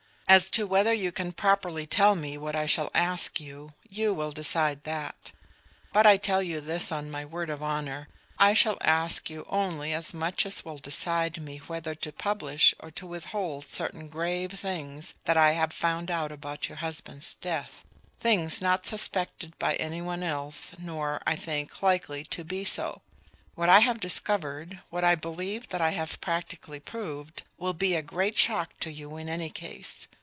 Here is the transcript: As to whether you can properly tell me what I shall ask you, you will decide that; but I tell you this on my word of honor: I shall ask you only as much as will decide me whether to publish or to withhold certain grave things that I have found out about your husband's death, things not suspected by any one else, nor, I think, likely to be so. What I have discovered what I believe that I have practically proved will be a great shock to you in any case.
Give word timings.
As 0.31 0.49
to 0.51 0.65
whether 0.65 0.93
you 0.93 1.11
can 1.11 1.33
properly 1.33 1.85
tell 1.85 2.15
me 2.15 2.37
what 2.37 2.55
I 2.55 2.65
shall 2.65 2.89
ask 2.93 3.41
you, 3.41 3.73
you 3.89 4.13
will 4.13 4.31
decide 4.31 4.85
that; 4.85 5.33
but 5.91 6.07
I 6.07 6.15
tell 6.15 6.41
you 6.41 6.61
this 6.61 6.89
on 6.89 7.11
my 7.11 7.25
word 7.25 7.49
of 7.49 7.61
honor: 7.61 8.07
I 8.39 8.53
shall 8.53 8.77
ask 8.79 9.29
you 9.29 9.45
only 9.49 9.91
as 9.91 10.13
much 10.13 10.45
as 10.45 10.63
will 10.63 10.77
decide 10.77 11.41
me 11.41 11.57
whether 11.57 11.93
to 11.95 12.13
publish 12.13 12.73
or 12.79 12.91
to 12.91 13.05
withhold 13.05 13.67
certain 13.67 14.07
grave 14.07 14.57
things 14.57 15.15
that 15.25 15.35
I 15.35 15.51
have 15.51 15.73
found 15.73 16.09
out 16.09 16.31
about 16.31 16.69
your 16.69 16.77
husband's 16.77 17.35
death, 17.35 17.83
things 18.17 18.61
not 18.61 18.85
suspected 18.85 19.59
by 19.59 19.75
any 19.75 20.01
one 20.01 20.23
else, 20.23 20.71
nor, 20.77 21.21
I 21.27 21.35
think, 21.35 21.83
likely 21.83 22.23
to 22.23 22.45
be 22.45 22.63
so. 22.63 23.01
What 23.55 23.67
I 23.67 23.79
have 23.79 23.99
discovered 23.99 24.79
what 24.89 25.03
I 25.03 25.13
believe 25.15 25.67
that 25.69 25.81
I 25.81 25.89
have 25.89 26.21
practically 26.21 26.79
proved 26.79 27.43
will 27.57 27.73
be 27.73 27.95
a 27.95 28.01
great 28.01 28.37
shock 28.37 28.79
to 28.79 28.89
you 28.89 29.17
in 29.17 29.27
any 29.27 29.49
case. 29.49 30.07